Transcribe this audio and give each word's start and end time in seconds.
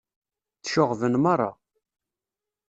Tceɣɣben 0.61 1.13
merra. 1.23 1.49